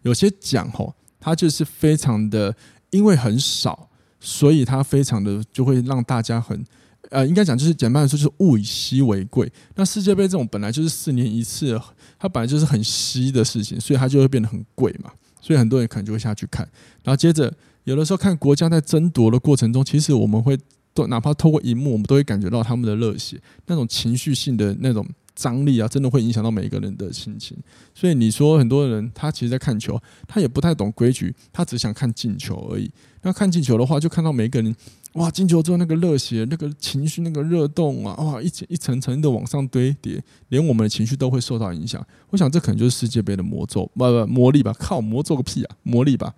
[0.03, 2.55] 有些奖吼，它就是非常的，
[2.91, 3.89] 因为很少，
[4.21, 6.65] 所以它非常的就会让大家很
[7.11, 9.51] 呃，应该讲就是简单来说就是物以稀为贵。
[9.75, 11.81] 那世界杯这种本来就是四年一次，
[12.19, 15.11] 它本来就是很稀的事情，所以它就会变得很贵嘛。
[15.41, 16.69] 所以很多人可能就会下去看。
[17.03, 17.53] 然后接着
[17.85, 20.59] 有的时候看国家在争夺的过程中，其实我们会。
[20.95, 27.57] 都哪怕透过荧幕，我们都会感觉到他们的热血，那种情绪性的那种张力啊，真的会影响到每一个人的心情。
[27.95, 32.91] 所以你说很多人他其实在看球，他也不太懂规矩，他只想看进球而已。
[33.23, 34.75] 那看进球的话，就看到每个人
[35.15, 42.05] 哇，进球之后那个热血、那个情绪、那个热动啊，哇，一层一层层的往上堆叠，连我们的情绪都会受到影响。
[42.31, 44.73] 我想这可能就是世界杯的魔咒，不不魔力吧？
[44.79, 46.35] 靠，魔咒个屁啊，魔力吧。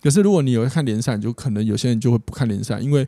[0.00, 3.06] 可是如果你有看联赛，就可能有些人就会不看联赛，因为。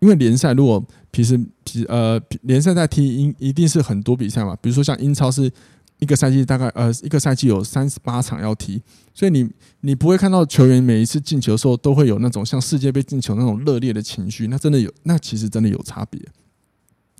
[0.00, 1.36] 因为联赛如果平时
[1.68, 4.56] 平呃联赛在踢，一一定是很多比赛嘛。
[4.62, 5.50] 比如说像英超是
[5.98, 8.80] 一个赛季大概呃一个赛季有三十八场要踢，
[9.12, 9.48] 所以你
[9.80, 16.20] 你不会看到球员每一次进球的时候都会有那种像世界杯进球那种热烈的情绪，那真的有，那其实真的有差别。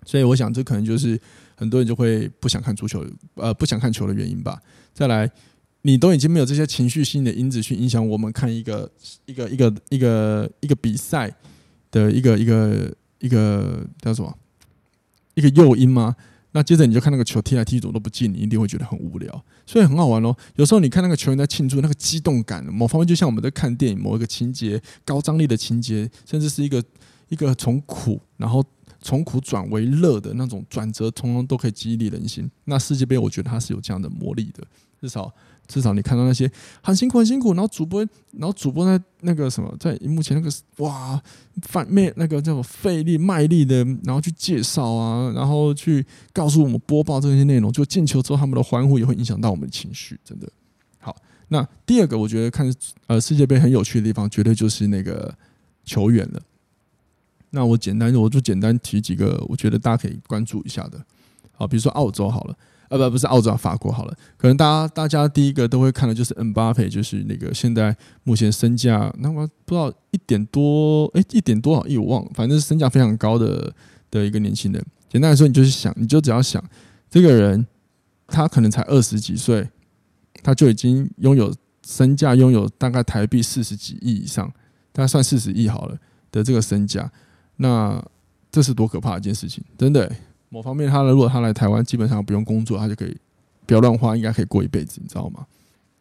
[0.06, 1.20] 所以我想这可能就是
[1.54, 4.58] 很多人就会不想看足球，呃不想看球的原因吧。
[4.94, 5.30] 再来，
[5.82, 8.90] 你都已经没有这些情绪性的因子去影响我们看一个
[9.26, 11.34] 一个一个一个一个比赛。
[11.90, 14.36] 的一个一个一个叫什么？
[15.34, 16.16] 一个诱因吗？
[16.52, 19.44] 那接着你就看那个球踢来踢走都不进，你一定会觉得很无聊。
[19.66, 20.34] 所以很好玩哦。
[20.56, 26.82] 有时候你看那个球员在庆祝，那个激动感，某方面就像我们在看电影，某一个情节高张力的情节，甚至是一个
[27.28, 28.64] 一个从苦然后
[29.00, 32.50] 从苦转为乐的那种转折，通通都可以激励人心。
[32.64, 34.66] 那世界杯，我觉得它是有这样的魔力的，
[35.00, 35.32] 至少。
[35.68, 36.50] 至少你看到那些
[36.82, 38.00] 很辛苦很辛苦，然后主播，
[38.32, 40.50] 然后主播在那个什么，在荧幕前那个
[40.82, 41.22] 哇，
[41.60, 50.48] 反面那个叫什么费力卖力的，然后去介绍啊，然后去告诉我们播报这些内容，就进球之后他们的欢呼也会影响到我们的情绪，真的。
[50.98, 51.14] 好，
[51.48, 52.74] 那第二个我觉得看
[53.06, 55.32] 呃世界杯很有趣的地方，绝对就是那个
[55.84, 56.40] 球员了。
[57.50, 60.98] 那我简单我就简单提几个，我觉得大家可以关注一下的。
[61.52, 62.56] 好，比如说澳洲好了。
[62.88, 73.72] 呃不不是澳洲啊法国好了，可能大家大家第一个都会看的就是恩巴佩，就是那个现在目前身价那么不知道一点多哎一点多少亿我忘了，反正是身价非常高的
[74.10, 74.84] 的一个年轻人。
[75.08, 76.62] 简单来说，你就是想，你就只要想
[77.10, 77.66] 这个人，
[78.26, 79.68] 他可能才二十几岁，
[80.42, 81.54] 他就已经拥有
[81.86, 84.46] 身价拥有大概台币四十几亿以上，
[84.92, 85.96] 大概算四十亿好了
[86.30, 87.10] 的这个身价，
[87.56, 88.02] 那
[88.50, 90.10] 这是多可怕的一件事情，真的。
[90.48, 93.16] 某方面，他如果他来台湾，基本上不用工作，他就可以
[93.66, 95.46] 不要乱花，应该可以过一辈子，你知道吗？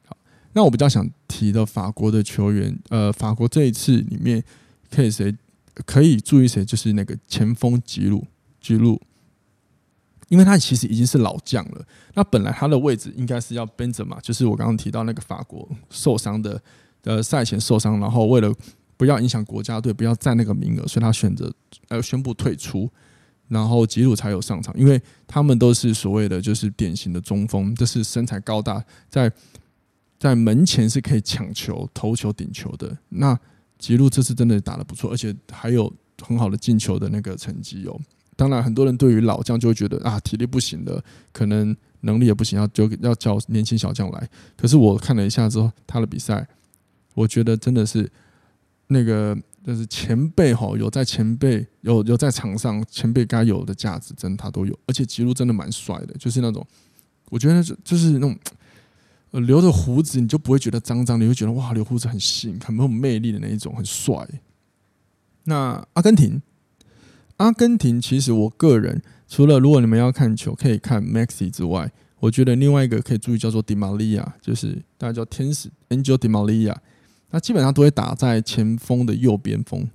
[0.05, 0.15] 好，
[0.53, 4.43] 那我比较想提的法国的球员，呃，法国这一次里面
[4.89, 5.35] 可以谁
[5.85, 8.25] 可以注意谁，就是那个前锋吉鲁
[8.61, 8.99] 吉鲁，
[10.29, 11.85] 因为他其实已经是老将了。
[12.13, 16.61] 那本来他的位置应该是要 benz 嘛，就是我刚刚提到那个法国受伤的，
[17.03, 18.53] 呃，赛前受伤，然后为了
[18.95, 21.53] 不要影响国家队，不要占那个名额，所以他选择
[21.89, 22.89] 呃宣布退出，
[23.47, 24.77] 然后吉鲁才有上场。
[24.77, 29.31] 因为他们都是所谓的就是典型的中锋，就是身材高大，在
[30.19, 32.97] 在门前是可以抢球、头球、顶球的。
[33.09, 33.37] 那
[33.77, 37.99] 吉鲁这次真的打得不错，而且还有很好的进球的那个成绩哦。
[38.35, 44.29] 当然，很多人对于老将就会觉得啊，体力不行的，可能能力也不行，要就要叫年轻小将来。
[44.55, 46.47] 可是我看了一下之后，他的比赛，
[47.15, 48.07] 我觉得真的是
[48.87, 49.35] 那个
[49.67, 54.73] 就是前辈哈，有在前辈有有在场上前辈该有的价值，真他都有。
[54.85, 56.65] 而且吉鲁真的蛮帅的，就是那种
[57.29, 58.33] 我觉得就就是那种。
[59.31, 64.25] 呃，留着胡子你就不会觉得脏脏，你会觉得哇，留胡子很新，很没有魅力的那一种，很帅。
[65.43, 66.41] 那阿根廷，
[67.35, 76.73] 阿根廷其实我个人除了如果你们要看球可以看 Maxi 之外，我觉得另外一个可以注意叫做 Di Maria，就是大家叫天使 Angel Di Maria，
[77.31, 79.87] 那基本上都会打在前锋的右边锋，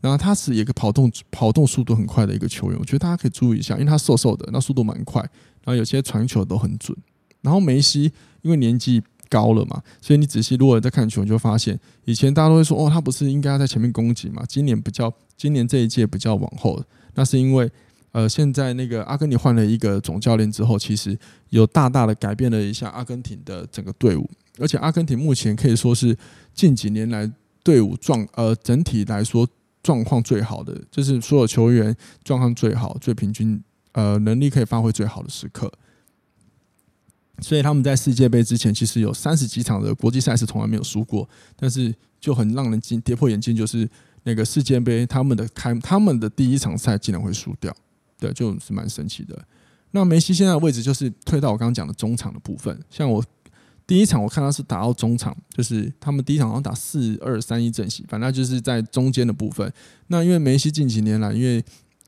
[0.00, 5.20] 然后他是一个跑动跑动速度很快的一个球员，我觉得大家可以注意一下，因为他瘦瘦的，那速度蛮快，
[5.64, 6.96] 然后有些传球都很准。
[7.40, 14.42] 然后梅西因为年纪高了嘛，所以你仔细如果在看球，你就发现以前大家都会说哦，他不是应该要在前面攻击嘛？
[14.48, 16.82] 今年比较，今年这一届比较往后，
[17.14, 17.70] 那是因为
[18.12, 21.16] 呃，现在那个阿根廷换了一个总教练之后，其实
[21.50, 24.28] 有大大的改变了一下阿根廷的整个队伍，
[24.58, 26.16] 而且阿根廷目前可以说是
[26.54, 27.30] 近几年来
[27.62, 29.48] 队伍状呃整体来说
[29.82, 35.72] 状况最好的，就是所有球员状况最好、最平均呃能力可以发挥最好的时刻。
[37.40, 43.88] 所以他们在世界杯之前，其实有三十几场的国际赛事从来没有输过，但是就很让人惊跌破眼镜，就是
[44.24, 47.72] 那个世界杯他们的开他们的第一场赛竟然会输掉，
[48.18, 49.40] 对，就是蛮神奇的。
[49.92, 53.24] 那梅西现在的位置就是退到我刚刚讲的中场的部分，像我
[53.88, 59.72] 第一场我看他是打到中场，就是他们第一场好像打四二三一阵型，反正就是在中间的部分。
[60.08, 61.64] 那因为梅西近几年来，因为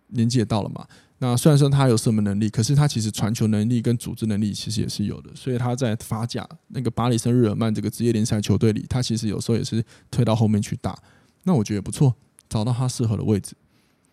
[0.08, 0.86] 年纪也到了嘛。
[1.20, 5.30] 那虽然说他有射门能力，可是他其实传球能力跟组织能力其实也是有的。
[5.34, 10.98] 所以他在法甲那个巴黎圣日耳曼这个职业联赛球队里，他其实有时候也是推到后面去打。
[11.44, 12.14] 那我觉得也不错，
[12.50, 13.54] 找到他适合的位置。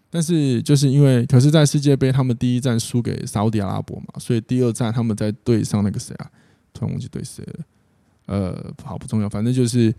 [0.09, 6.31] 但是就是因为，可是，在世界杯他们第一战输给沙乌地阿拉伯嘛，所以第二战他们在对上那个谁啊？
[6.77, 7.65] 突然忘记对谁了。
[8.27, 9.93] 呃，好不重要，反正就是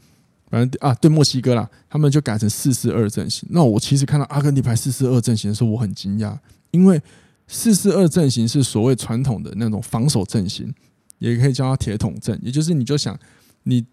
[0.50, 3.48] 反正啊，对墨西哥啦，他们就改成四四二阵型。
[3.50, 6.38] 那我其实看到阿根廷排四四二阵型的时候，我很惊讶。
[6.70, 7.00] 因为
[7.46, 10.72] 四四二阵型是所谓传统的那种防守阵型，
[11.18, 12.38] 也可以叫它铁桶阵。
[12.42, 13.18] 也就是你就想，
[13.62, 13.84] 你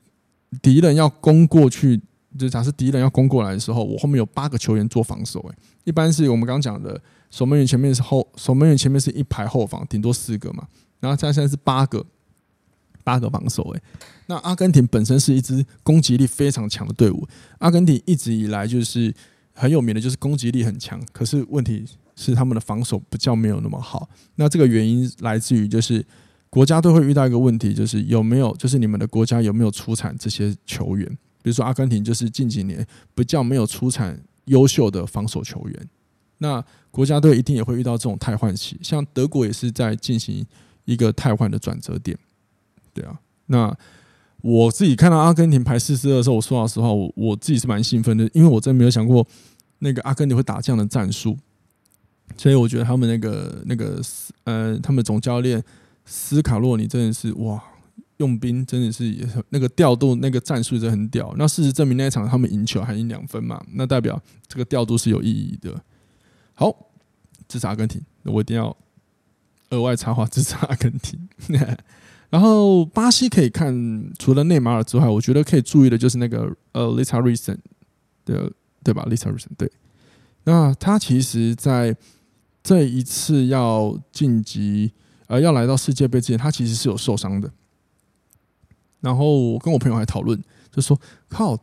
[0.62, 2.02] 敌人要攻过去，
[2.38, 5.40] 就假设敌人要攻过来的时候，我后面有八个球员做防守。
[5.50, 10.68] 哎，一般是我们刚讲的守门员前面是后守门员前面是一排后防，顶多四个嘛。
[11.00, 12.06] 然后现在是八个，
[13.06, 13.64] 八个防守。
[13.74, 13.82] 哎，
[14.26, 17.26] 那阿根廷本身是一支攻击力非常强的队伍。
[17.60, 19.16] 阿根廷一直以来就是
[19.54, 21.02] 很有名的，就是攻击力很强。
[21.14, 21.86] 可是问题。
[22.18, 26.02] 是他们的防守比较没有那么好，那这个原因来自于就是
[26.50, 31.06] 国家队会遇到一个问题，就是有没有就是你们的国家有没有出产这些球员？
[31.44, 35.90] 比如说阿根廷就是近几年比较没有出产优秀的防守球员，
[36.38, 40.46] 那国家队一定也会遇到这种汰换期，像德国也是在进行
[40.86, 42.18] 一个汰换的转折点，
[42.96, 43.20] 对啊。
[43.48, 43.78] 那
[44.42, 49.28] 我自己看到阿根廷排四四二的时候，我说老实话，我我自己是蛮兴奋的，因为我真没有想过
[49.80, 51.38] 那个阿根廷会打这样的战术。
[52.38, 54.02] 所以我觉得他们那个那个
[54.46, 55.64] 呃，他们总教练
[56.06, 57.64] 斯卡洛尼真的是哇，
[58.18, 61.34] 用兵真的是也那个调度那个战术真的很屌。
[61.38, 65.80] 那事实证明那一场他们赢球还赢两分嘛，那代表这个调度是有意义的。
[66.56, 66.76] 好，
[67.48, 68.76] 支持阿根廷，我一定要
[69.70, 71.20] 额外插话支持阿根廷。
[72.36, 73.74] 然后巴西可以看，
[74.20, 77.58] 除了内马尔之外，我觉得可以注意的就是那个呃，Richarlison
[78.26, 78.52] 的
[78.84, 79.72] 对吧？Richarlison 对，
[80.44, 81.96] 那他其实，在
[82.62, 84.92] 这一次要晋级，
[85.28, 87.50] 呃，要来到世界杯之前，他其实是有受伤的。
[89.00, 90.38] 然后我跟我朋友还讨论，
[90.74, 91.58] 就说：“靠，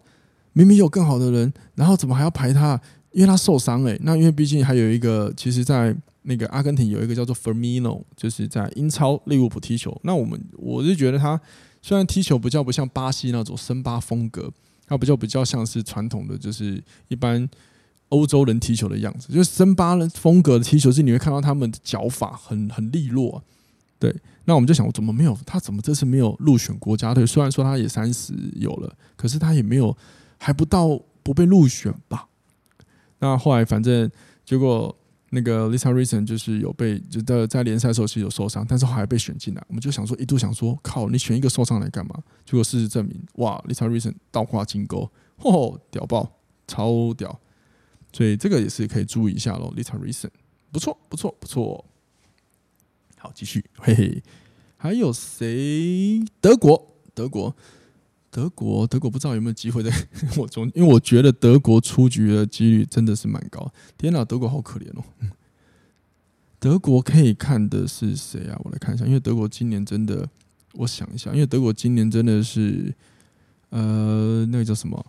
[0.54, 2.80] 明明有更好的人，然后怎么还要排他？
[3.10, 4.00] 因为他受伤诶。
[4.04, 9.98] 那因为毕竟还有一个，其实，在那个阿根廷有一个叫做 Firmino，就是在英超利物浦踢球。
[10.04, 11.40] 那我们我是觉得他
[11.80, 14.52] 虽然踢球比较不像巴西那种森巴风格，
[14.86, 17.48] 他比较比较像是传统的，就是一般。”
[18.12, 23.42] 欧洲人踢球的样子，就是森巴人风格的踢球，是你会看到他们的脚法很很利落。
[23.98, 24.14] 对，
[24.44, 25.58] 那我们就想，我怎么没有他？
[25.58, 27.24] 怎么这次没有入选国家队？
[27.24, 29.96] 虽然说他也三十有了，可是他也没有
[30.36, 32.28] 还不到不被入选吧？
[33.20, 34.10] 那后来反正
[34.44, 34.94] 结果
[35.34, 42.22] 那个 Lisa Reason 就是有被就在在联赛的时候是有受伤，但是后来被选进来，我们就想说一度想说靠，你选一个受伤来干嘛？
[42.44, 46.30] 结果事实证明，哇，Lisa Reason 倒挂金钩，嚯，屌爆，
[46.66, 47.40] 超屌！
[48.12, 50.28] 所以这个也是可以注意一下喽，Lisa Reason
[50.70, 51.82] 不错不错不错。
[53.16, 54.22] 好，继续，嘿嘿，
[54.76, 56.22] 还有谁？
[56.42, 57.56] 德国，德国。
[58.32, 59.92] 德国，德国不知道有没有机会在
[60.38, 63.70] 我中，因为我觉得德国出局的几率真的是蛮高。
[63.98, 65.04] 天哪，德国好可怜哦。
[66.58, 68.58] 德国可以看的是谁啊？
[68.64, 70.26] 我来看一下，因为德国今年真的，
[70.72, 72.94] 我想一下，因为德国今年真的是，
[73.68, 75.04] 呃，那个叫什么，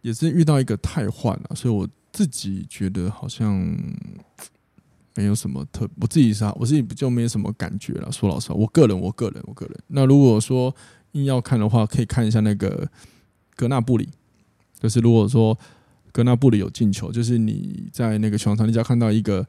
[0.00, 3.54] 也是遇到一个太换了，所以我自己觉得好像
[5.14, 8.10] 没有什么特，我自己是啊，我自己就没什么感觉了。
[8.10, 9.78] 说老实话，我个人，我个人，我个人。
[9.88, 10.74] 那如果说。
[11.14, 12.88] 硬要看的话，可以看一下那个
[13.56, 14.08] 格纳布里。
[14.78, 15.58] 就是如果说
[16.12, 19.44] 格纳布里有进球，就是你在那个球场上，你只要看到一个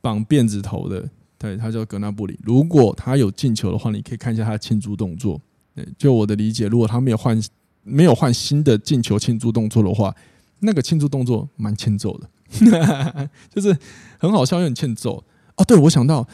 [0.00, 2.38] 绑辫子头的，对，他叫格纳布里。
[2.42, 5.40] 如果他有进球的话，你可以看一下他的庆祝动作。
[5.74, 7.40] 对，就我的理解，如果他没有换
[7.82, 10.14] 没有换新的进球庆祝动作的话，
[10.60, 13.76] 那个庆祝动作蛮欠揍的， 就是
[14.18, 15.24] 很好笑又很欠揍。
[15.56, 16.28] 哦，对，我想到。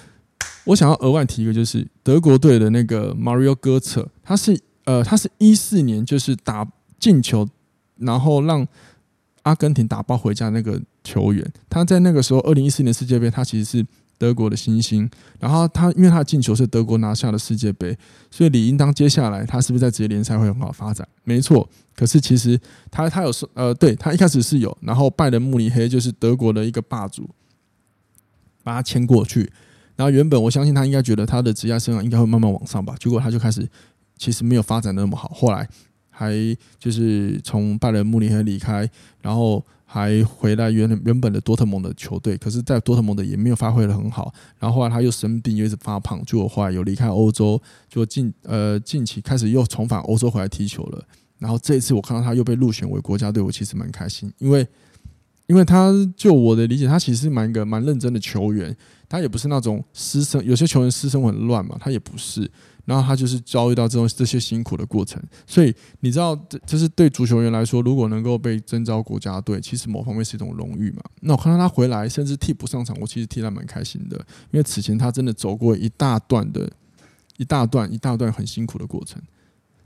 [0.64, 6.66] 我想要额外提一个，就是德国队的那个 Mario Götze，他是呃，他是一四年就是打
[6.98, 7.46] 进球，
[7.96, 8.66] 然后让
[9.42, 11.52] 阿根廷打包回家那个球员。
[11.68, 13.86] 他在那个时候，二零一四年世界杯，他其实是
[14.16, 15.08] 德国的新星。
[15.38, 17.96] 然后他因为他的进球是德国拿下了世界杯，
[18.30, 21.06] 所以理应当接下来他是不是在职业联赛会很好发展？
[21.24, 21.68] 没错。
[21.94, 22.58] 可是其实
[22.90, 27.28] 他他有说呃，对他一开始是有，然后拜仁慕尼黑就是德国的一个霸主，
[28.62, 29.52] 把他签过去。
[29.96, 33.68] 然后原本我相信他应该觉得他的职业生涯应该会慢慢往上吧，结果他就开始
[34.18, 35.68] 其实没有发展的那么好，后来
[36.10, 36.34] 还
[36.78, 38.88] 就是从拜仁慕尼黑离开，
[39.20, 51.04] 然后还回来原原本的多特蒙德球队，可是，在多特蒙德也没有发挥的很好，然后后来他又生病，又一直发胖，结果后来有离开欧洲，就近呃近期开始又重返欧洲回来踢球了，
[51.38, 54.66] 然后这一次我看到他又被入选为国家队，我其实蛮开心，因为。
[55.46, 58.74] 因为他就我的理解，他其实是蛮一个蛮认真的球员，
[59.08, 62.50] 他也不是那种私生，有些球员私生活很乱嘛，他也不是。
[62.86, 71.02] 然后他就是遭遇到这种这些辛苦的过程，所以你知道，这就是对足球员来说，如果能够被征召国家队，其实某方面是一种荣誉嘛。
[71.22, 74.18] 那我看到他回来，甚至替补上场，我其实替他蛮开心的，
[74.50, 76.70] 因为此前他真的走过一大段的，
[77.38, 79.18] 一大段一大段很辛苦的过程。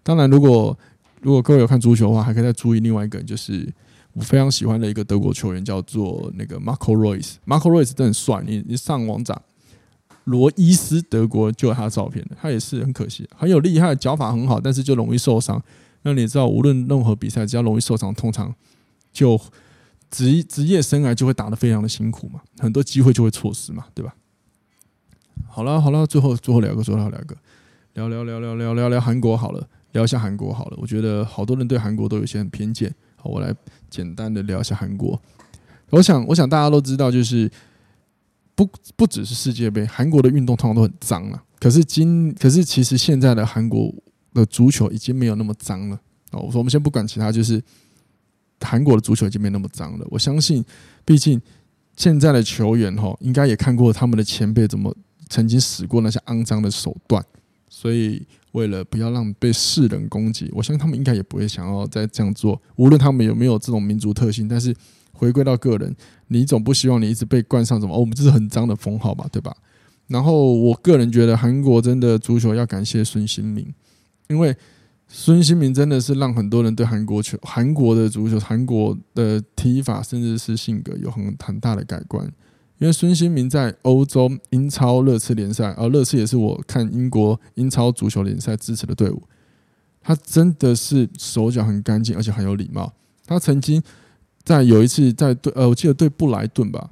[0.03, 0.77] 当然，如果
[1.21, 3.73] 如果各位有看足球的话，还可以再注意另外一个，就是。
[4.19, 7.35] 我非常喜欢的一个德国球员叫做那个 Marco Reus。
[7.47, 9.41] Marco Reus 真的很帅，你你上网找
[10.25, 15.63] 罗伊斯德国就有他的照片，他也是很可惜，很有厉害，脚法很好，但是就容易受伤。
[16.03, 18.53] 那你知道，无论任何比赛，只要容易受伤，通常
[19.13, 19.41] 就
[20.11, 24.17] 职职业生涯就会打得非常的辛苦嘛，很多机会就会错失嘛，对吧？
[25.47, 27.37] 好了好了，最后最后两个，最后两个，
[27.95, 30.77] 聊聊聊聊聊聊聊韩国好了，聊一下韩国好了。
[30.81, 32.93] 我觉得好多人对韩国都有些很偏见。
[33.29, 33.55] 我来
[33.91, 35.21] 简单的聊一下韩国。
[35.91, 37.51] 我想，我想大家都知道，就是
[38.55, 41.43] 不不只是世界杯，韩国的运动通常都很脏了。
[41.59, 43.93] 可是今，可是其实现在的韩国
[44.35, 45.97] 的足球已经没有那么脏了。
[46.33, 47.63] 哦，我说我们先不管其他，就是
[48.61, 50.07] 韩国的足球已经没那么脏了。
[50.11, 50.65] 我相信，
[51.05, 51.41] 毕竟
[51.97, 54.95] 现在的球员哈，应该也看过他们的前辈怎么
[55.29, 57.25] 曾经使过那些肮脏的手段，
[57.69, 58.27] 所以。
[58.53, 62.61] 为了不要让被世人攻击，我相信他们应该也不会想要再这样做。
[62.77, 64.75] 无论他们有没有这种民族特性，但是
[65.13, 65.95] 回归到个人，
[66.29, 69.55] 你总不希望你一直被冠上什么“哦，我们这是很脏”的封号吧，对吧？
[70.07, 73.71] 然后我个人觉得，韩国真的足球要感谢孙兴民，
[74.29, 74.57] 因为
[75.07, 82.31] 孙兴民真的是让很多人对韩国球、韩国的足球、韩国的踢法，甚至是性格有很很大的改观。
[82.79, 89.23] 因为孙兴民在欧洲英超热刺联赛，而热刺也是我看英国英超足球联赛支持的队伍。
[90.01, 92.93] 他真的是手脚很干净，而且很有礼貌。
[93.27, 93.83] 他曾经
[94.45, 96.89] 在有一次在对呃，我记得对布莱顿吧，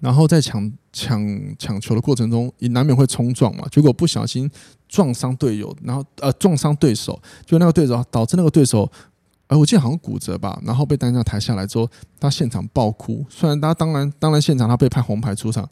[0.00, 1.20] 然后在抢抢
[1.58, 4.50] 抢球的过程中，也难免会冲撞嘛，结果不小心
[4.88, 8.90] 撞伤队友，然后呃撞伤对手，就那个对手导致那个对手。
[9.50, 11.88] 哎我记得好像骨折吧，然后被担架抬下来之后，
[12.20, 13.26] 他现场爆哭。
[13.28, 15.68] 虽然他当然当然现场他被判红牌出场，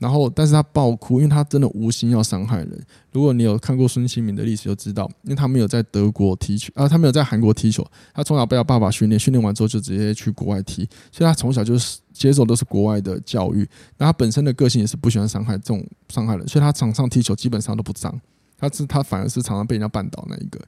[0.00, 2.84] 然后但是他爆哭，因为他真的无心要伤害人。
[3.12, 13.64] 如果你有看过孙兴民的历史，就知道，因为他没有在德国踢球啊，他没有在韩国踢球，他从小被他爸爸训练，训练完之后就直接去国外踢，所以他从小就是接受都是国外的教育。
[13.96, 18.20] 那他本身的个性也是不喜欢伤害这种伤害人，所以他场上踢球基本上都不脏，
[18.58, 20.58] 他是他反而是常常被人家绊倒那一个。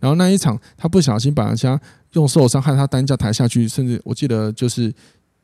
[0.00, 1.80] 然后那一场，他不小心把人家
[2.12, 4.92] 用受伤害他担架抬下去，甚至我记得就是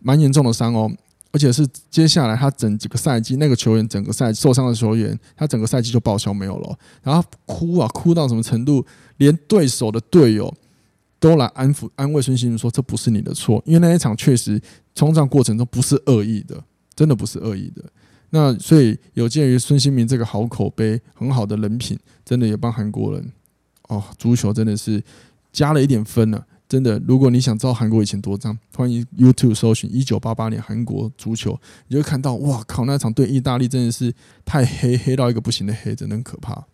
[0.00, 0.90] 蛮严重的伤哦。
[1.30, 8.86] 而且是接下来他整几个赛季那个球员整个赛受伤的球员，他整个赛季就报销没有了，然后哭啊哭到什么程度，
[9.16, 10.54] 连对手的队友
[11.18, 14.62] 都来安抚安慰孙兴民说，这不是你的错，因为那一场确实
[14.94, 16.62] 冲撞过程中不是恶意的，
[16.94, 17.82] 真的不是恶意的。
[18.30, 23.32] 那所以有鉴于孙兴民这个好口碑、很好的人品，真的也帮韩国人
[23.88, 25.02] 哦，足球真的是
[25.52, 26.46] 加了一点分了。
[26.74, 31.56] 真的，如果你想知道韩国以前多脏，欢迎 YouTube 搜寻一九八八年韩国足球，
[31.86, 34.12] 你就会看到，哇靠，那场对意大利真的是
[34.44, 36.64] 太黑，黑到一个不行的黑，真的很可怕。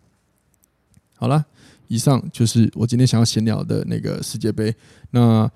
[1.17, 1.45] 好了，
[1.87, 4.73] 以上就是我今天想要闲聊的那个世界杯。
[5.11, 5.47] 那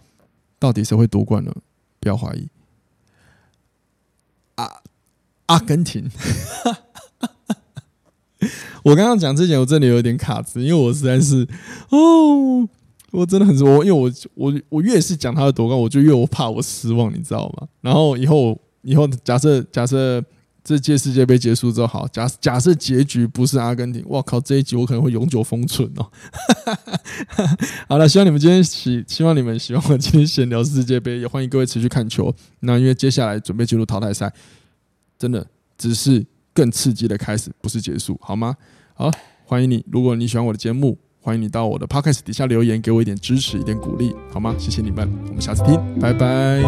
[0.59, 1.51] 到底谁会夺冠呢？
[1.99, 2.47] 不要怀疑，
[4.57, 4.69] 啊，
[5.47, 6.07] 阿根廷。
[8.83, 11.47] 我刚刚讲之前，我这里有点卡词，因为我实在是
[11.89, 12.69] 哦。
[13.15, 17.67] 我真的很我，因为我我我越是讲他的夺冠，我就越我怕我失望，你知道吗？
[17.81, 20.23] 然后以后以后假设假设
[20.63, 26.09] 这届世界杯结束之后，好假假设结局不是阿根廷，我靠，这一集我可能会永久封存哦。
[27.87, 32.33] 好了，希望你们今天喜，希望你们喜欢我今天闲聊世界杯，也欢迎各位持续看球。
[32.61, 34.33] 那因为接下来准备进入淘汰赛，
[35.17, 35.45] 真的
[35.77, 38.55] 只是更刺激的开始，不是结束，好吗？
[38.95, 39.11] 好，
[39.45, 40.97] 欢迎你，如果你喜欢我的节目。
[41.25, 44.53] 欢迎你到我的 Podcast 底下留言，给我一点支持，一点鼓励，好吗？
[44.59, 46.61] 谢谢你们，我们下次听，拜拜。